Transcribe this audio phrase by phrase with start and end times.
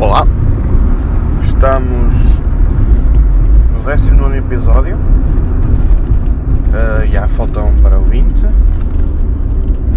[0.00, 0.26] Olá,
[1.42, 2.14] estamos
[3.70, 4.96] no 19 episódio.
[4.96, 8.46] Uh, já faltam para o 20.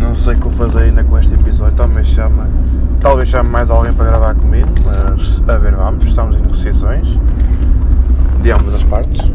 [0.01, 1.73] Não sei o que vou fazer ainda com este episódio.
[1.77, 2.43] Talvez chame,
[2.99, 6.05] talvez chame mais alguém para gravar comigo, mas a ver, vamos.
[6.05, 7.17] Estamos em negociações
[8.41, 9.21] de ambas as partes.
[9.21, 9.31] Um,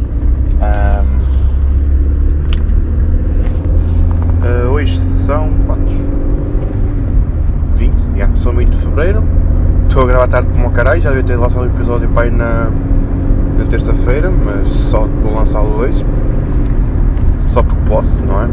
[4.44, 5.94] uh, hoje são quantos?
[7.76, 7.94] 20?
[8.14, 9.37] Yeah, são 20 de Fevereiro
[9.98, 12.30] Estou a gravar tarde como o caralho, já devia ter lançado o episódio para ir
[12.30, 12.68] na,
[13.58, 16.06] na terça-feira, mas só vou lançá-lo hoje.
[17.48, 18.48] Só porque posso, não é?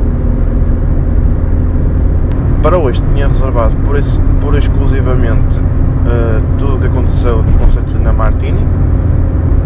[2.64, 7.96] Para hoje tinha reservado por, esse, por exclusivamente uh, tudo o que aconteceu no concerto
[8.00, 8.66] na Martini.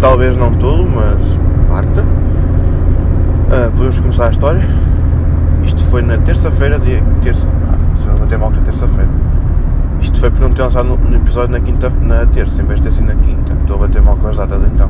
[0.02, 2.02] Talvez não tudo, mas parte.
[2.02, 4.68] Uh, podemos começar a história.
[5.64, 7.02] Isto foi na terça-feira, dia.
[7.22, 7.48] Terça.
[7.72, 9.29] Ah, funciona até mal que é terça-feira
[10.02, 12.88] isto foi por não ter lançado no, episódio na quinta na terça, em vez de
[12.88, 13.54] ter sido na quinta.
[13.54, 14.90] Estou a bater mal com as datas então.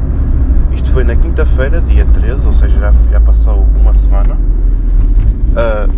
[0.72, 4.35] Isto foi na quinta-feira, dia 13, ou seja, já, já passou uma semana.
[5.55, 5.91] Uh,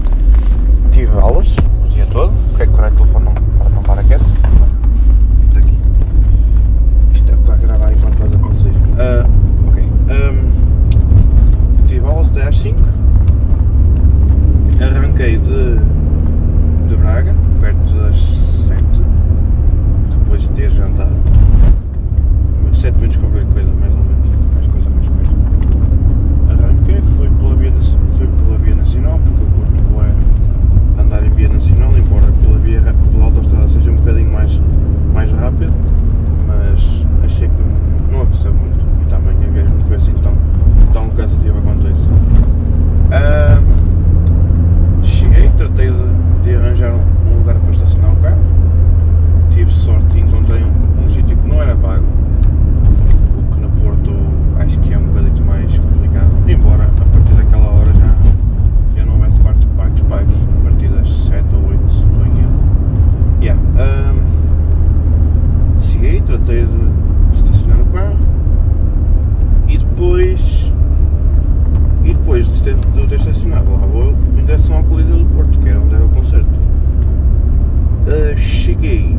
[0.92, 2.32] tive aulas o dia todo.
[2.50, 4.26] Porque é que o telefone não, para não para quieto?
[5.44, 5.78] Isto aqui.
[7.14, 8.72] Isto é que vai gravar enquanto vais a conduzir.
[8.72, 9.84] Uh, ok.
[10.10, 12.80] Um, tive aulas até às 5.
[14.82, 15.80] Arranquei de
[16.96, 18.42] Braga, perto das
[20.32, 21.12] depois de ter jantado.
[23.02, 24.30] 7 minutos qualquer coisa, mais ou menos.
[24.54, 25.32] Mais coisa, mais coisa.
[26.64, 27.72] Arranquei, fui pela via,
[28.10, 30.14] fui pela via nacional, porque eu curto é
[31.02, 32.80] andar em via nacional, embora pela via
[33.12, 34.62] pela autostrada seja um bocadinho mais,
[35.14, 35.74] mais rápido,
[36.48, 37.56] mas achei que
[38.12, 40.34] não apeteceu muito e também a viagem não foi assim tão,
[40.94, 42.08] tão cansativa quanto isso.
[43.10, 43.64] Uh,
[45.04, 48.38] cheguei, tratei de, de arranjar um lugar para estacionar o carro
[49.52, 50.72] tive sorte e encontrei um,
[51.06, 52.04] um sítio que não era pago,
[53.38, 54.12] o que no Porto
[54.60, 58.16] acho que é um bocadinho mais complicado, embora a partir daquela hora já,
[58.96, 62.40] já não houvesse parques, parques pagos, a partir das 7 ou 8, se estou em
[62.40, 62.64] erro.
[63.42, 63.62] Yeah.
[63.76, 64.22] Um,
[65.82, 68.16] cheguei, tratei de estacionar o carro
[69.68, 70.72] e depois
[72.04, 75.60] e depois de ter, de ter estacionado lá vou em direção ao Coliseu do Porto,
[75.60, 76.50] que era onde era o concerto.
[78.08, 79.16] Uh, cheguei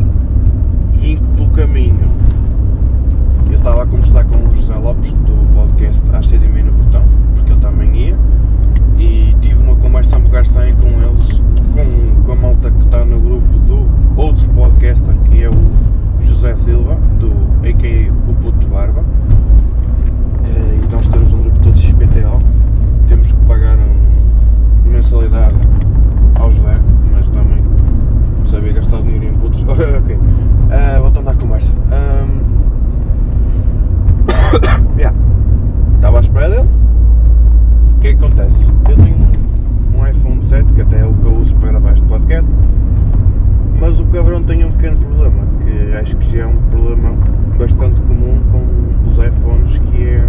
[1.02, 2.12] e pelo caminho
[3.50, 6.72] eu estava a conversar com o José Lopes do podcast às seis e meia no
[6.72, 7.02] portão,
[7.34, 8.18] porque ele também ia,
[8.98, 11.40] e tive uma conversa um bocado estranha com eles,
[11.74, 15.54] com, com a malta que está no grupo do outro podcaster que é o
[16.20, 17.32] José Silva, do
[17.68, 18.30] a.k.a.
[18.30, 19.04] o Puto Barba,
[20.44, 22.38] eh, e nós temos um grupo todo XPTO,
[23.08, 25.56] temos que pagar uma mensalidade
[26.36, 26.80] ao José,
[27.12, 27.62] mas também
[28.52, 29.62] sabia gastar dinheiro em putos.
[29.62, 30.14] ok.
[30.14, 30.20] Uh,
[31.00, 31.72] voltando à conversa.
[31.72, 32.42] Um,
[34.98, 35.16] yeah.
[35.94, 36.68] Estava à espera dele.
[37.96, 38.70] O que é que acontece?
[38.90, 39.16] Eu tenho
[39.96, 42.50] um iPhone 7, que até é o que eu uso para gravar este podcast,
[43.80, 47.14] mas o cabrão tem um pequeno problema, que acho que já é um problema
[47.58, 48.66] bastante comum com
[49.08, 50.28] os iPhones, que é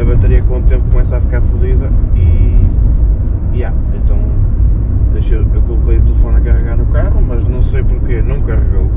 [0.00, 2.58] a bateria com o tempo começa a ficar fodida e.
[3.52, 4.18] Yeah, então
[5.12, 7.62] deixei, eu coloquei o telefone a carregar no carro, mas não
[8.22, 8.88] não carregou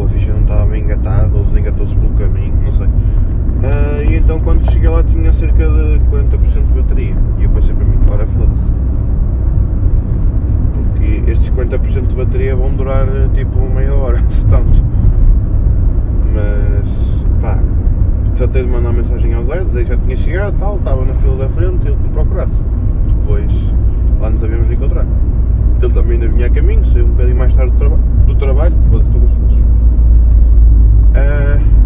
[0.00, 2.86] ou a ficha não estava bem engatada, ou desengatou-se pelo caminho, não sei.
[2.86, 7.14] Uh, e então quando cheguei lá tinha cerca de 40% de bateria.
[7.38, 8.72] E eu pensei para mim, ora foda-se.
[10.74, 14.82] Porque estes 40% de bateria vão durar tipo meia hora, se tanto.
[16.32, 17.58] Mas pá,
[18.36, 21.36] tratei de mandar mensagem ao Zé, dizer que já tinha chegado, tal, estava na fila
[21.36, 22.62] da frente, ele que me procurasse.
[23.06, 23.52] Depois
[24.20, 25.06] lá nos havíamos de encontrar.
[25.82, 27.96] Ele também ainda vinha a caminho, saiu um bocadinho mais tarde do, traba
[28.26, 29.60] do trabalho, foda-se, estou confuso.
[31.10, 31.79] Uh,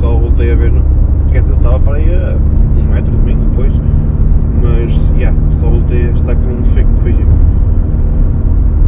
[0.00, 0.82] só voltei a ver no.
[1.30, 2.36] Ele estava para aí a
[2.80, 3.72] um metro de mim depois,
[4.62, 7.26] mas yeah, só voltei a estar com um defeito que foi.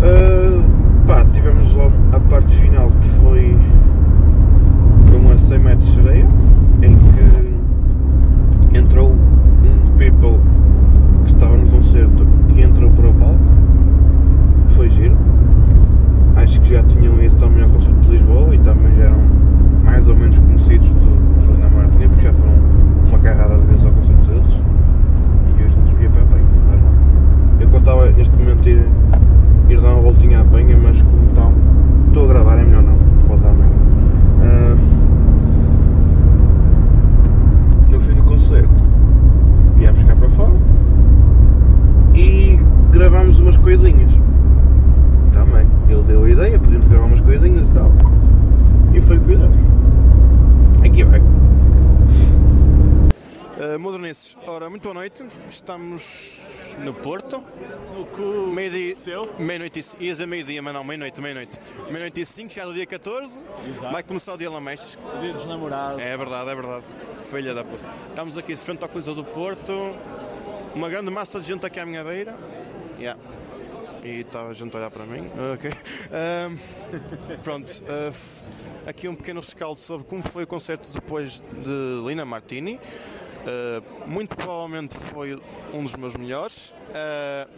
[0.03, 0.63] Ah,
[1.07, 3.57] pá, tivemos logo a parte final que foi
[5.33, 6.27] a 100 metros de sereia,
[6.83, 10.39] em que entrou um people
[11.25, 13.39] que estava no concerto que entrou para o palco.
[14.77, 15.17] Foi giro.
[16.37, 19.23] Acho que já tinham ido também ao concerto de Lisboa e também já eram
[19.85, 22.53] mais ou menos conhecidos do, do Joana Martins, porque já foram
[23.09, 24.49] uma carrada de vezes ao concerto deles.
[25.59, 26.93] E hoje não desvia para a penha, não faz mal.
[27.61, 27.69] Eu
[28.65, 28.87] ir,
[29.69, 31.53] ir dar uma voltinha à penha, mas como estão,
[32.09, 33.75] estou a gravar, é melhor não, pode dar merda.
[34.43, 34.77] Ah,
[37.91, 38.69] no fim do concerto,
[39.77, 40.53] viemos cá para fora
[42.15, 42.59] e
[42.91, 44.13] gravámos umas coisinhas.
[45.33, 47.91] Também, ele deu a ideia, podíamos gravar umas coisinhas e tal.
[48.95, 49.57] E foi o que fizemos.
[50.85, 51.21] Aqui vai.
[53.63, 55.25] Uh, modernices, ora, muito boa noite.
[55.51, 56.39] Estamos
[56.79, 57.43] no Porto.
[59.05, 59.33] Seu?
[59.39, 61.59] Meia-noite e c- Ia dizer meio-dia, mas não, meia-noite, meia-noite.
[61.89, 63.33] Meia-noite e 5, já é do dia 14.
[63.69, 63.93] Exato.
[63.93, 64.99] Vai começar o dia Lamestres.
[65.21, 66.01] Dia dos namorados.
[66.01, 66.85] É verdade, é verdade.
[67.31, 67.85] Filha da puta.
[68.09, 69.73] Estamos aqui de frente à coisa do Porto.
[70.75, 72.35] Uma grande massa de gente aqui à minha beira.
[72.99, 73.21] Yeah.
[74.05, 75.31] E estava a gente a olhar para mim.
[75.55, 75.71] Ok.
[77.43, 77.71] Pronto.
[78.09, 78.43] f-
[78.87, 82.81] aqui um pequeno rescaldo sobre como foi o concerto depois de Lina Martini.
[83.47, 85.41] Ah, muito provavelmente foi
[85.73, 86.75] um dos meus melhores.
[86.95, 87.49] Ah,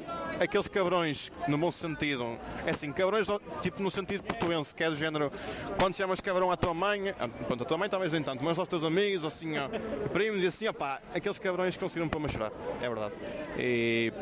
[0.40, 3.26] aqueles cabrões, no bom sentido, é assim, cabrões
[3.62, 5.30] tipo no sentido portuense, que é do género,
[5.78, 8.58] quando chamas cabrão à tua mãe, ah, pronto, a tua mãe talvez nem tanto, mas
[8.58, 9.68] aos teus amigos, assim, ó,
[10.12, 13.14] primos e assim, opá, aqueles cabrões conseguiram pôr-me a chorar, é verdade.
[13.58, 14.12] E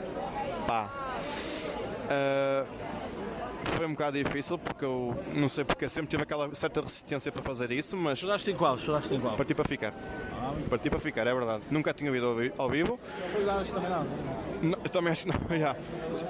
[0.67, 0.91] pá.
[2.11, 2.65] ah,
[3.77, 7.43] foi um bocado difícil porque eu não sei porque sempre tive aquela certa resistência para
[7.43, 8.77] fazer isso, mas Choraste em qual?
[8.77, 9.37] Choraste em qual?
[9.37, 9.95] parti para ficar.
[10.55, 11.63] Muito Parti para ficar, é verdade.
[11.71, 13.01] Nunca tinha ouvido ao vi- ao vivo.
[13.33, 14.05] Choraste também não.
[14.63, 15.41] Não, eu também acho que não.
[15.59, 15.77] já.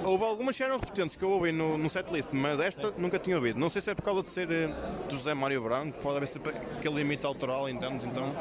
[0.03, 3.35] Houve algumas que eram repetentes que eu ouvi no, no setlist, mas esta nunca tinha
[3.35, 3.59] ouvido.
[3.59, 4.67] Não sei se é por causa de ser eh,
[5.07, 8.03] do José Mário Branco, pode haver sempre aquele limite autoral, entendes?
[8.05, 8.33] Então,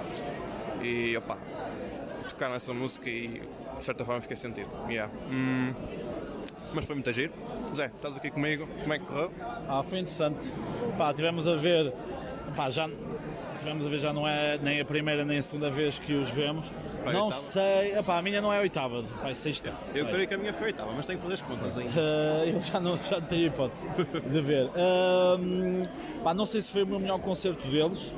[0.83, 1.37] e opá,
[2.29, 3.43] tocar nessa música e
[3.79, 4.71] de certa forma fiquei sentido.
[4.89, 5.12] Yeah.
[5.31, 5.75] Hum,
[6.73, 7.33] mas foi muito giro.
[7.75, 8.67] Zé, estás aqui comigo?
[8.81, 9.31] Como é que correu?
[9.69, 10.53] Ah, foi interessante.
[10.97, 11.93] Pá, tivemos a ver.
[12.57, 12.89] Pá, já.
[13.62, 16.29] Tivemos a ver, já não é nem a primeira nem a segunda vez que os
[16.31, 16.68] vemos.
[17.05, 17.40] Não oitava?
[17.40, 17.96] sei.
[17.96, 19.72] Epá, a minha não é a oitava, é sexta.
[19.94, 20.12] Eu Vai.
[20.14, 21.92] creio que a minha foi oitava, mas tenho que fazer as contas ainda.
[21.96, 23.87] Ah, eu já não, já não tenho hipótese
[24.31, 24.68] de ver.
[24.75, 25.85] Ahm,
[26.25, 28.12] pá, não sei se foi o meu melhor concerto deles.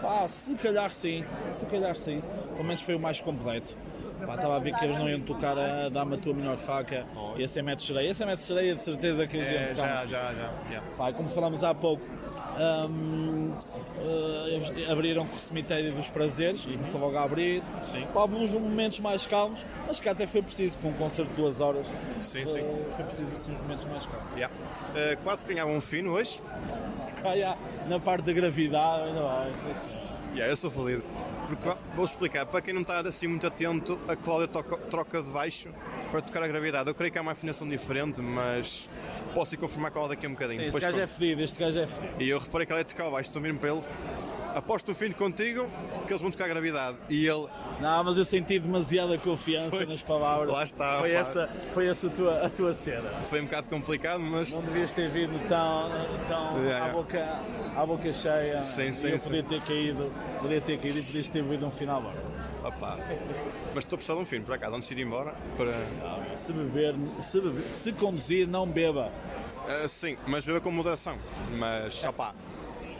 [0.00, 2.22] Pá, se calhar sim, se calhar sim.
[2.52, 3.76] Pelo menos foi o mais completo.
[4.24, 7.04] Pá, estava a ver que eles não iam tocar a Dá-me a tua melhor faca
[7.36, 8.14] e a 100 metros de sereia.
[8.14, 10.06] 100 metros de sereia, de certeza que eles iam É, tocar.
[10.06, 10.50] já, já, já.
[10.72, 10.80] já.
[10.96, 12.02] Pá, como falámos há pouco,
[12.88, 13.37] hum,
[14.00, 17.62] eh, eles abriram com o cemitério dos prazeres, começou logo a abrir.
[17.82, 18.06] Sim.
[18.12, 21.36] Pá, houve uns momentos mais calmos, mas que até foi preciso, com um concerto de
[21.36, 21.86] duas horas.
[22.20, 22.64] Sim, eh, sim.
[22.94, 24.32] Foi preciso assim, uns momentos mais calmos.
[24.34, 24.54] Yeah.
[24.94, 26.40] Eh, quase ganhava um fino hoje.
[27.24, 29.52] Ah, yeah, na parte da gravidade, ainda vai.
[30.34, 31.02] Yeah, eu sou falido.
[31.48, 35.30] Porque vou explicar, para quem não está assim muito atento, a Cláudia toca- troca de
[35.30, 35.70] baixo
[36.10, 36.88] para tocar a gravidade.
[36.88, 38.88] Eu creio que há uma afinação diferente, mas
[39.38, 40.60] posso ir confirmar com ela daqui a um bocadinho.
[40.60, 41.12] Este Depois gajo é conto.
[41.14, 42.14] fedido, este gajo é fedido.
[42.22, 43.82] E eu reparei que ela ia tocar abaixo, estou a vir para ele.
[44.54, 45.68] Aposto um fim contigo
[46.06, 46.96] que eles vão tocar gravidade.
[47.08, 47.46] E ele.
[47.80, 50.50] Não, mas eu senti demasiada confiança Pois, nas palavras.
[50.50, 51.16] lá está, Foi pá.
[51.18, 53.08] essa, foi essa a, tua, a tua cena.
[53.30, 54.52] Foi um bocado complicado, mas.
[54.52, 55.90] Não devias ter vindo tão,
[56.26, 56.86] tão Yeah.
[56.86, 57.40] à, boca,
[57.76, 58.62] à boca cheia.
[58.64, 59.28] Sim, sim, eu sim.
[59.28, 62.12] podia ter caído, podia ter caído e podias ter vindo um final bom.
[63.74, 65.34] Mas estou a precisar de um filme, por acaso, antes de ir embora.
[65.56, 65.72] Para...
[66.36, 69.12] Se beber, se, beber, se conduzir, não beba.
[69.68, 71.16] Ah, sim, mas beba com moderação.
[71.58, 72.34] Mas, opá.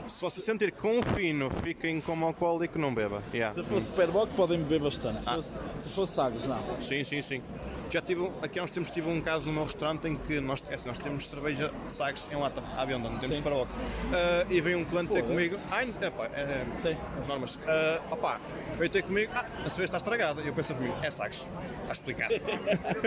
[0.06, 3.22] Se você sentir com fino, fiquem como alcoólico, não beba.
[3.32, 3.54] Yeah.
[3.62, 5.20] Se fosse Superboc, podem beber bastante.
[5.22, 5.34] Se Ah.
[5.34, 6.80] fosse, se fosse Sagres, não.
[6.80, 7.42] Sim, sim, sim.
[7.90, 10.74] Já tive, aqui há uns tempos tive um caso num restaurante em que nós, é
[10.74, 13.42] assim, nós temos cerveja Sagres em lata, à venda, não temos Sim.
[13.42, 13.54] para.
[13.54, 15.58] Ah, e veio um cliente ter comigo.
[15.70, 16.96] Ai, epá, é, Sim.
[17.26, 17.58] normas.
[17.66, 18.40] Ah, opá,
[18.76, 19.32] veio ter comigo.
[19.34, 20.42] Ah, a cerveja está estragada.
[20.42, 21.48] E eu penso mim, é Sagres.
[21.82, 22.34] Está explicado.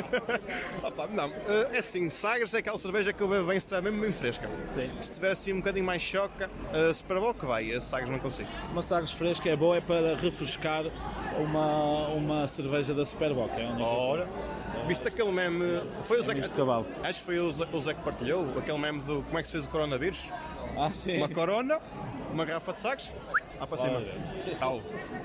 [0.84, 3.84] opá, não, ah, é assim, Sagres é aquela cerveja que eu bebo bem se estiver
[3.84, 4.50] mesmo bem fresca.
[4.68, 4.90] Sim.
[5.00, 8.10] Se estiver assim um bocadinho mais choca, uh, se para a boca vai, a Sagres
[8.10, 8.50] não consigo.
[8.72, 10.86] Uma Sagres fresca é boa, é para refrescar
[11.38, 13.52] uma, uma cerveja da Superboc.
[13.58, 14.28] É Ora,
[14.88, 15.82] viste aquele meme.
[16.04, 16.86] Foi o Zé cavalo.
[17.04, 19.48] Acho que foi o Zé, o Zé que partilhou aquele meme do como é que
[19.48, 20.30] se fez o coronavírus.
[20.78, 20.92] Ah.
[21.18, 21.80] Uma corona,
[22.32, 23.12] uma garrafa de Sagres,
[23.60, 23.98] lá para cima.
[23.98, 24.14] Olha.
[24.60, 24.82] Tal.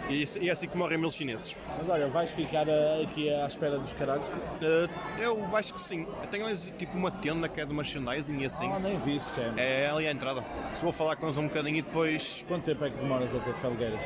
[0.08, 1.56] E, isso- e é assim que morrem mil chineses.
[1.78, 4.28] Mas olha, vais ficar ah, aqui à espera dos caralhos?
[4.28, 4.88] Uh,
[5.20, 6.06] eu acho que sim.
[6.22, 8.70] Eu tenho ali tipo uma tenda que é de merchandising e assim.
[8.70, 9.52] Ah, nem vi sequer.
[9.56, 10.44] É ali à entrada.
[10.76, 13.52] Se vou falar com eles um bocadinho e depois Quanto tempo é que demoras até
[13.54, 14.00] Felgueiras?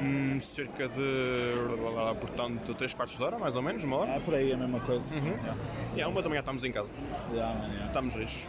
[0.00, 1.52] hum, cerca de
[2.20, 4.16] portanto 3 quartos de hora, mais ou menos, uma hora.
[4.16, 5.14] Ah, por aí a mesma coisa.
[5.14, 5.26] Uhum.
[5.26, 5.56] Yeah.
[5.96, 6.88] E à uma da manhã estamos em casa.
[7.32, 7.86] Yeah, man, yeah.
[7.86, 8.46] Estamos rijos.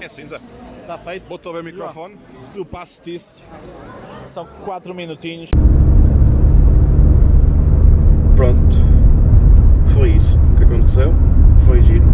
[0.00, 0.38] É assim, Zé.
[0.80, 1.28] Está feito?
[1.28, 2.16] Vou-te ouvir o microfone.
[2.54, 3.44] Eu passo-te isso.
[4.24, 5.50] São 4 minutinhos.
[8.34, 8.76] Pronto,
[9.94, 11.12] foi isso que aconteceu,
[11.66, 12.06] foi giro.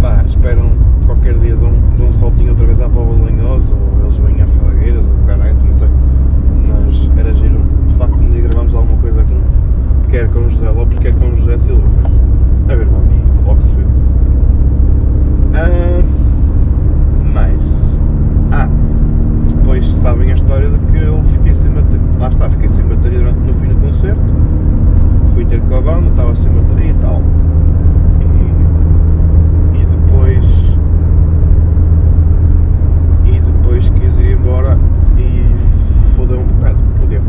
[0.00, 0.72] Pá, esperam
[1.06, 4.16] qualquer dia de um, de um saltinho outra vez à Póvoa de Lanhoso, ou eles
[4.16, 5.88] vêm a Felgueiras, ou caralho, não sei.
[6.68, 10.68] Mas era giro, de facto, um dia gravamos alguma coisa com, quer com o José
[10.70, 11.88] Lopes, quer com o José Silva.
[12.02, 13.08] Mas, a ver, vamos,
[13.46, 13.86] logo se viu.
[15.54, 16.02] Ah,
[17.32, 17.64] mais.
[18.52, 18.68] Ah,
[19.48, 22.00] depois sabem a história de que eu fiquei sem bateria.
[22.18, 24.20] Lá está, fiquei sem bateria durante, no fim do concerto.
[25.34, 27.22] Fui ter com a banda, estava sem bateria e tal.
[29.74, 30.44] E, e depois.
[33.26, 34.78] E depois quis ir embora
[35.18, 35.54] e
[36.16, 36.78] fodeu um bocado.
[36.98, 37.20] Porquê?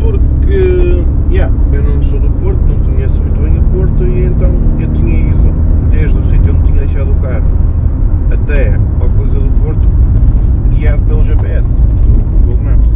[0.00, 4.50] Porque, yeah, eu não sou do Porto, não conheço muito bem o Porto e então
[4.80, 5.54] eu tinha ido
[5.90, 7.46] desde o sítio onde tinha deixado o carro
[8.32, 9.88] até ao coisa do Porto
[10.70, 12.90] guiado pelo GPS, do Google Maps.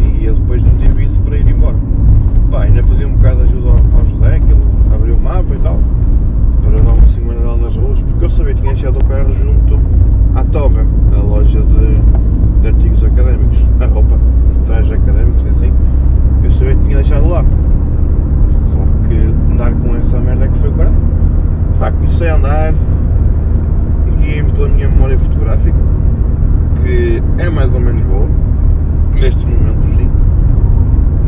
[0.00, 1.76] E eu depois não tive isso para ir embora.
[2.50, 4.62] Pá, ainda pedi um bocado de ajuda ao, ao José, que ele
[4.94, 5.80] abriu o mapa e tal,
[6.62, 9.78] para dar uma semana nas ruas, porque eu sabia que tinha deixado o carro junto
[10.34, 14.18] à Toga, a loja de, de artigos académicos, a roupa,
[14.66, 15.72] trajes académicos e assim.
[16.44, 17.44] Eu sabia que tinha deixado lá.
[18.52, 19.14] Só que
[19.52, 20.94] andar com essa merda é que foi o caralho.
[21.80, 22.74] Pá, comecei a andar,
[24.20, 25.76] guiei-me pela minha memória fotográfica,
[26.82, 28.26] que é mais ou menos boa,
[29.14, 30.10] nestes momentos sim.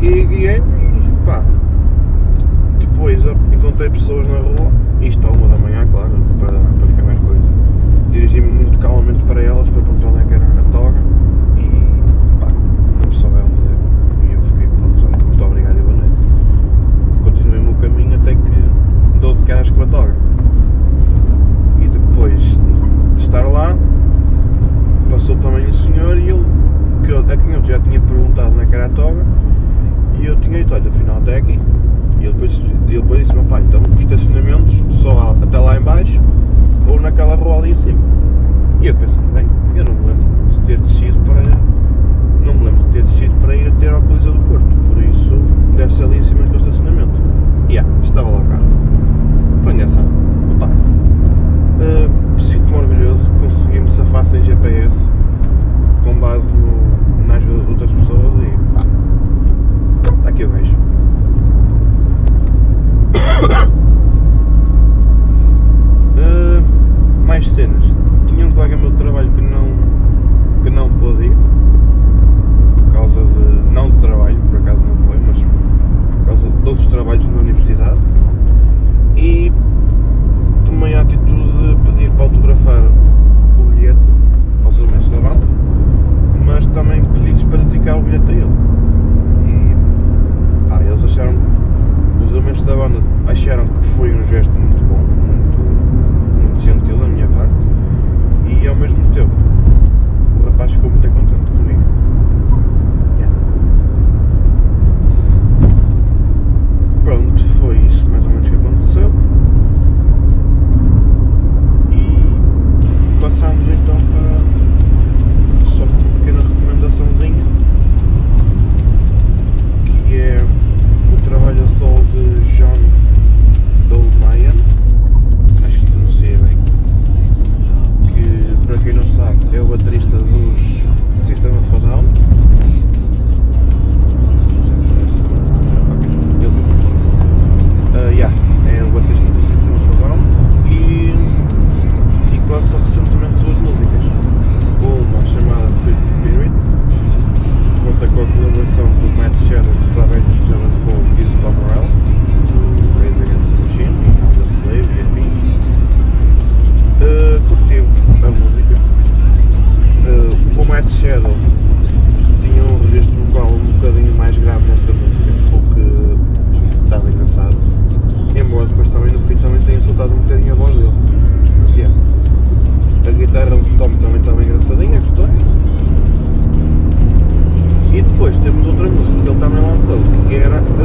[0.01, 1.43] E guiei-me e pá.
[2.79, 3.25] Depois
[3.79, 7.41] encontrei pessoas na rua, isto à uma da manhã, claro, para, para ficar mais coisa.
[8.11, 10.97] Dirigi-me muito calmamente para elas para perguntar onde é que era a toga
[11.55, 11.69] e
[12.41, 12.47] pá,
[12.99, 13.77] não me souberam dizer.
[14.29, 17.23] E eu fiquei, pronto, muito obrigado e boa noite.
[17.23, 20.15] Continuei o meu caminho até que 12 caras com a toga.
[21.79, 22.41] E depois
[23.15, 23.77] de estar lá,
[25.09, 26.45] passou também um senhor e ele,
[27.05, 29.23] que eu- a quem eu já tinha perguntado na cara a toga,
[30.19, 31.57] e eu tinha dito, olha, afinal até aqui.
[32.19, 36.19] E ele depois, ele depois disse, meu pai, então estacionamentos só até lá em baixo
[36.87, 37.99] ou naquela rua ali em cima.
[38.81, 41.41] E eu pensei, bem, eu não me lembro de ter descido para.
[42.45, 45.41] Não me lembro de ter descido para ir até ao Coliseu do Porto, por isso
[45.91, 47.19] ser ali em cima naquele estacionamento.
[47.67, 48.63] E yeah, estava lá o carro.
[49.63, 50.07] Foi engraçado.
[50.55, 55.09] Opa, uh, sinto-me orgulhoso, consegui-me safar sem GPS,
[56.03, 58.85] com base no, na ajuda de outras pessoas e pá,
[60.17, 60.75] está aqui o gajo.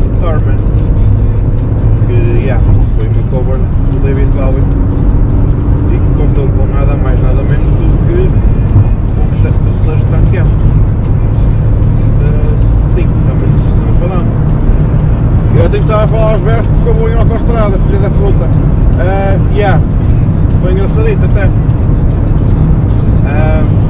[0.05, 0.55] Stormer,
[2.07, 2.63] Que yeah,
[2.97, 4.63] foi uma cover do David Bowie
[5.91, 10.47] e que contou com nada mais, nada menos do que o Slash Tankiel.
[12.23, 12.57] Eh,
[12.95, 13.49] sim, também
[13.87, 14.29] não falamos.
[15.57, 18.11] Eu tenho que estar a falar aos versos porque eu vou em autostrada, filha da
[18.11, 18.45] puta.
[18.45, 19.81] Uh, yeah.
[20.61, 21.47] Foi engraçadito até.
[23.25, 23.85] Uh,